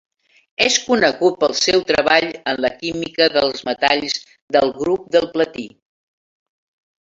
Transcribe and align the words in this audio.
És 0.67 0.77
conegut 0.85 1.35
pel 1.43 1.51
seu 1.59 1.83
treball 1.91 2.25
en 2.53 2.57
la 2.67 2.71
química 2.79 3.27
dels 3.37 3.61
metalls 3.69 4.17
del 4.57 4.73
grup 4.81 5.05
del 5.17 5.29
platí. 5.37 5.69